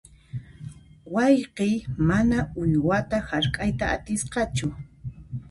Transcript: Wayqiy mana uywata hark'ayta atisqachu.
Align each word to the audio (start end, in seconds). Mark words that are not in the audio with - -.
Wayqiy 1.13 1.75
mana 2.07 2.39
uywata 2.63 3.17
hark'ayta 3.29 3.85
atisqachu. 3.95 4.67